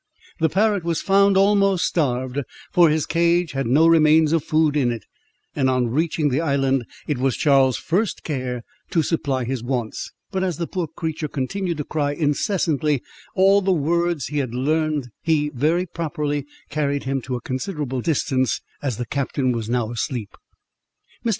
The 0.39 0.49
parrot 0.49 0.83
was 0.83 0.99
found 0.99 1.37
almost 1.37 1.85
starved, 1.85 2.39
for 2.71 2.89
his 2.89 3.05
cage 3.05 3.51
had 3.51 3.67
no 3.67 3.85
remains 3.85 4.33
of 4.33 4.43
food 4.43 4.75
in 4.75 4.89
it; 4.91 5.05
and 5.55 5.69
on 5.69 5.89
reaching 5.91 6.29
the 6.29 6.41
island, 6.41 6.85
it 7.05 7.19
was 7.19 7.37
Charles's 7.37 7.79
first 7.79 8.23
care 8.23 8.63
to 8.89 9.03
supply 9.03 9.43
his 9.43 9.61
wants; 9.61 10.09
but 10.31 10.43
as 10.43 10.57
the 10.57 10.65
poor 10.65 10.87
creature 10.87 11.27
continued 11.27 11.77
to 11.77 11.83
cry 11.83 12.13
incessantly 12.13 13.03
all 13.35 13.61
the 13.61 13.71
words 13.71 14.25
he 14.25 14.39
had 14.39 14.55
learnt, 14.55 15.05
he, 15.21 15.49
very 15.49 15.85
properly, 15.85 16.47
carried 16.71 17.03
him 17.03 17.21
to 17.21 17.35
a 17.35 17.41
considerable 17.41 18.01
distance, 18.01 18.59
as 18.81 18.97
the 18.97 19.05
captain 19.05 19.51
was 19.51 19.69
now 19.69 19.91
asleep. 19.91 20.31
Mr. 21.23 21.29